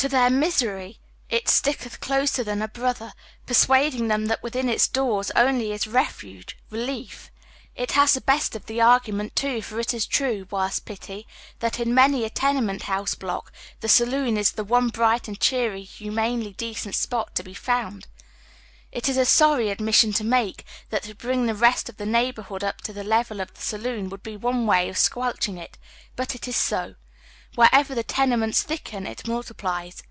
To 0.00 0.08
their 0.08 0.30
misery 0.30 0.98
it 1.28 1.46
sticketh 1.50 2.00
closer 2.00 2.42
than 2.42 2.62
a 2.62 2.68
brother, 2.68 3.12
persuading 3.44 4.08
them 4.08 4.28
that 4.28 4.42
within 4.42 4.70
its 4.70 4.88
doors 4.88 5.30
only 5.36 5.72
is 5.72 5.86
refuge, 5.86 6.56
relief. 6.70 7.30
It 7.76 7.92
has 7.92 8.14
the 8.14 8.22
best 8.22 8.56
of 8.56 8.64
the 8.64 8.80
argument, 8.80 9.36
too, 9.36 9.60
for 9.60 9.78
it 9.78 9.92
is 9.92 10.06
trne, 10.06 10.50
worse 10.50 10.78
pity, 10.80 11.26
that 11.58 11.78
in 11.78 11.92
many 11.94 12.24
a 12.24 12.30
tenement 12.30 12.84
house 12.84 13.14
block 13.14 13.52
the 13.80 13.90
saloon 13.90 14.38
is 14.38 14.52
the 14.52 14.64
one 14.64 14.88
bright 14.88 15.28
and 15.28 15.38
cheery 15.38 15.80
and 15.80 15.88
humanly 15.88 16.54
decent 16.54 16.94
spot 16.94 17.34
to 17.34 17.42
be 17.42 17.52
found. 17.52 18.06
oy 18.06 18.08
Google 18.08 18.08
THE 18.08 19.00
KEIGN 19.00 19.00
OF 19.00 19.04
RUM. 19.04 19.04
211 19.04 19.04
It 19.04 19.08
is 19.10 19.16
a 19.18 19.36
sorry 19.36 19.68
admission 20.08 20.12
to 20.14 20.24
make, 20.24 20.64
that 20.88 21.02
to 21.02 21.14
bring 21.14 21.44
the 21.44 21.54
rest 21.54 21.90
of 21.90 21.98
the 21.98 22.06
neighborhood 22.06 22.64
up 22.64 22.80
to 22.84 22.94
the 22.94 23.04
level 23.04 23.38
of 23.42 23.52
the 23.52 23.60
saloon 23.60 24.08
would 24.08 24.22
be 24.22 24.38
one 24.38 24.66
way 24.66 24.88
of 24.88 24.96
squelching 24.96 25.58
it; 25.58 25.76
but 26.16 26.34
it 26.34 26.48
is 26.48 26.56
bo. 26.70 26.94
Wherever 27.56 27.96
the 27.96 28.04
tenements 28.04 28.62
thicken, 28.62 29.08
it 29.08 29.26
multiplies. 29.26 30.04